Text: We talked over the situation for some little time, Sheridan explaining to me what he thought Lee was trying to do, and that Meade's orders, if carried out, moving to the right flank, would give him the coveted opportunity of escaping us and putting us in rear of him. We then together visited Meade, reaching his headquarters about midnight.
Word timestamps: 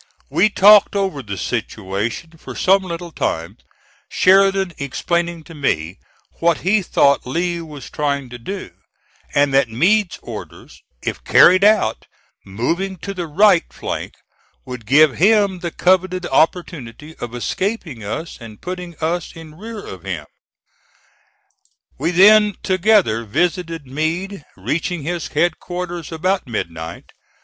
We 0.31 0.49
talked 0.49 0.95
over 0.95 1.21
the 1.21 1.37
situation 1.37 2.31
for 2.39 2.55
some 2.55 2.81
little 2.81 3.11
time, 3.11 3.59
Sheridan 4.09 4.73
explaining 4.79 5.43
to 5.43 5.53
me 5.53 5.99
what 6.39 6.61
he 6.61 6.81
thought 6.81 7.27
Lee 7.27 7.61
was 7.61 7.87
trying 7.87 8.27
to 8.29 8.39
do, 8.39 8.71
and 9.35 9.53
that 9.53 9.69
Meade's 9.69 10.17
orders, 10.23 10.81
if 11.03 11.23
carried 11.23 11.63
out, 11.63 12.07
moving 12.43 12.97
to 12.97 13.13
the 13.13 13.27
right 13.27 13.71
flank, 13.71 14.15
would 14.65 14.87
give 14.87 15.17
him 15.19 15.59
the 15.59 15.69
coveted 15.69 16.25
opportunity 16.25 17.15
of 17.17 17.35
escaping 17.35 18.03
us 18.03 18.39
and 18.41 18.59
putting 18.59 18.95
us 19.01 19.31
in 19.35 19.53
rear 19.53 19.85
of 19.85 20.01
him. 20.01 20.25
We 21.99 22.09
then 22.09 22.55
together 22.63 23.23
visited 23.23 23.85
Meade, 23.85 24.43
reaching 24.57 25.03
his 25.03 25.27
headquarters 25.27 26.11
about 26.11 26.47
midnight. 26.47 27.11